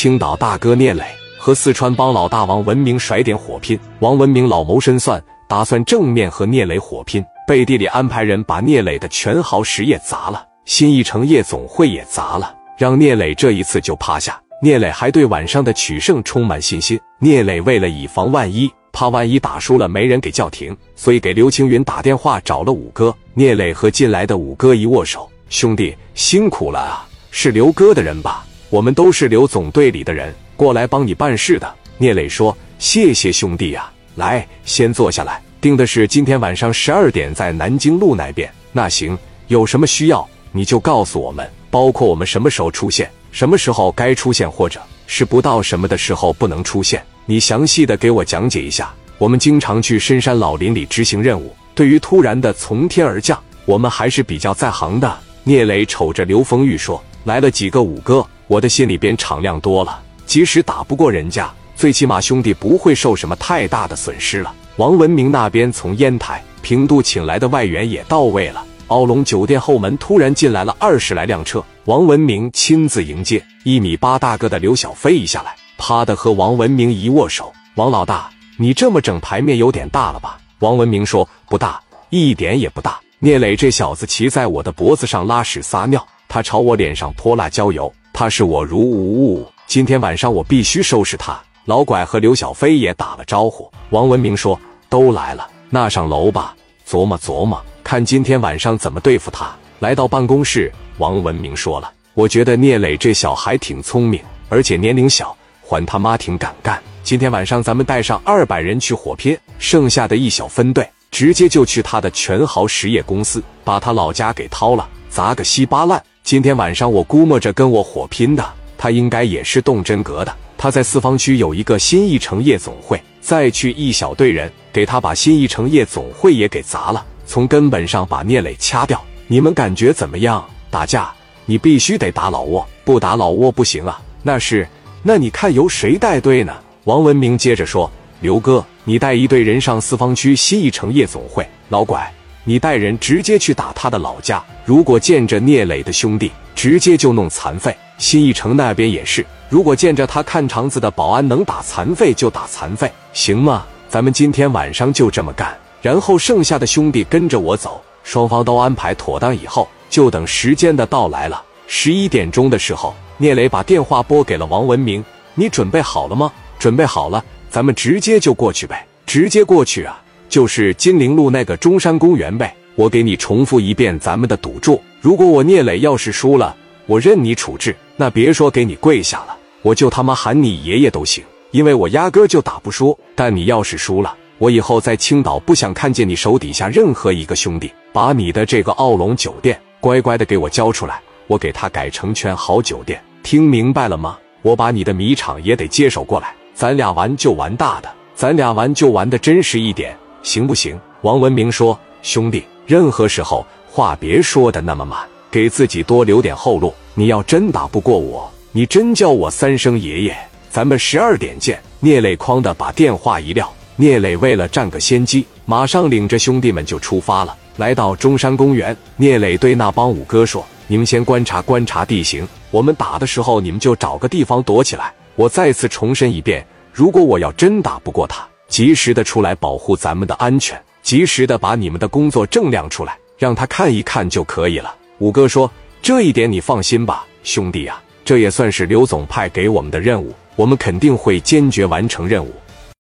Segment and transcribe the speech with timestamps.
[0.00, 1.04] 青岛大哥聂磊
[1.38, 3.78] 和四川帮老大王文明甩点火拼。
[3.98, 14.40] 王文明老谋深算，打算正面和聂磊火拼，背地里安排人把聂磊的全豪实业砸了，新一城夜总会也砸了，让聂磊这一次就趴下。
[14.62, 16.98] 聂磊还对晚上的取胜充满信心。
[17.18, 23.14] 聂磊为了以防万一，怕万一打输了没人给叫停，所以给刘青云打电话找了五哥。
[23.34, 27.06] 聂磊和进来的五哥一握手：“兄弟，辛苦了啊！
[27.30, 28.46] 是刘哥的人吧？
[28.70, 33.92] 我们都是刘总队里的人，过来帮你办事的。”聂磊说：“谢谢兄弟啊！
[34.14, 35.42] 来，先坐下来。
[35.60, 38.50] 定的是今天晚上十二点在南京路那边。
[38.72, 39.18] 那行，
[39.48, 48.92] 有什么需要你就告诉我们，包括我们什么时候出现。”什么时候该出现，或者是不到什么的时候不能出现，你详细的给我讲解一下。
[49.18, 55.16] 我们经常去深山老林里执行任务，对于突然的从天而降，我们还是比较在行的。
[55.44, 60.02] 聂磊瞅着刘丰玉说：“来了几个五哥，我的心里边敞亮多了。
[60.26, 68.66] 即使打不过人家，最起码兄弟不会受什么太大的损失了。”王文明那边从烟台、平度请来的外援也到位了。
[68.88, 73.40] 奥龙酒店后门突然进来了二十来辆车，王文明亲自迎接。
[73.62, 77.52] 一米八大个的刘小飞一下来，啪的和王文明一握手。
[77.76, 80.40] 王老大，你这么整牌面有点大了吧？
[80.58, 89.50] 王文明说：“不大，一点也不大。”聂磊这小子骑在我的脖子上拉屎撒尿，他朝我脸上泼辣椒油，他视我如无物。
[89.66, 91.40] 今天晚上我必须收拾他。
[91.64, 93.72] 老拐和刘小飞也打了招呼。
[93.88, 96.54] 王文明说：“都来了，那上楼吧，
[96.86, 99.50] 琢磨琢磨。”看今天晚上怎么对付他。
[99.78, 106.78] 来到办公室，王文明说了：“我觉得聂磊这小孩挺聪明，而且年龄小，还他妈挺敢干。
[107.02, 116.04] 今天晚上咱们带上二百人去火拼，剩下的一小分队直接就去他的全豪实业公司，把他老家给掏了，砸个稀巴烂。
[116.30, 120.32] 今天晚上我估摸着跟我火拼的，他应该也是动真格的。
[120.56, 130.48] 他在四方区有一个新一城夜总会，再去一小队人给他把新一城夜总会也给砸了。”从根本上把聂磊掐掉，你们感觉怎么样？
[130.70, 131.12] 打架
[131.46, 134.00] 你必须得打老挝，不打老挝不行啊！
[134.22, 134.68] 那是，
[135.02, 136.54] 那你看由谁带队呢？
[136.84, 137.90] 王文明接着说
[138.22, 141.44] ：“刘哥，你带一队人上四方区新一城夜总会。
[141.70, 142.08] 老拐，
[142.44, 144.42] 你带人直接去打他的老家。
[144.64, 147.76] 如果见着聂磊的兄弟，直接就弄残废。
[147.98, 153.66] 新一城那边也是，如果见着他看场子的保安能打残废就打残废，行吗？
[153.88, 161.42] 咱们今天晚上就这么干。”然后剩下的兄弟跟着我走，双方都安排妥当以后，就等时间的到来了。
[161.66, 165.02] 十一点钟的时候，聂磊把电话拨给了王文明
[165.34, 166.30] ：“你准备好了吗？
[166.58, 169.98] 准备好了，咱们直接就过去呗，直接过去啊，
[170.30, 172.54] 就是金陵路那个中山公园呗。
[172.76, 182.98] 我给你重复一遍咱们的赌注：如果我聂磊要是输了，我任你处置，那别说给你跪下了，我就他妈喊你爷爷都行，因为我压根就打不输。
[183.14, 194.16] 但你要是输了，我以后在青岛不想看见你手底下任何一个兄弟，把你的这个奥龙酒店乖乖的给我交出来，我给他改成全豪酒店，听明白了吗？
[194.42, 200.78] 我把你的米厂也得接手过来，咱俩玩就玩大的，咱俩玩就玩的真实一点，行不行？
[201.02, 205.00] 王文明说：“兄弟，任何时候话别说的那么满，
[205.30, 206.74] 给自己多留点后路。
[206.94, 210.16] 你要真打不过我，你真叫我三声爷爷，
[210.50, 213.50] 咱们十二点见。”聂磊哐的把电话一撂。
[213.76, 217.34] 聂磊为了占个先机，马上领着兄弟们就出发了。
[217.56, 224.92] 来到中山公园，聂磊对那帮五哥说：“你们先观察观察地形，我们打的时候，你们就找个地方躲起来。
[225.16, 235.50] 我再次重申一遍，如果我要真打不过他，及时的出来保护咱们的安全，及时的把你们的工作证亮出来，让他看一看就可以了。”五哥说
[235.80, 242.30] ：“这一点你放心吧，兄弟呀，这也算是刘总派给我们的任务，我们肯定会坚决完成任务。”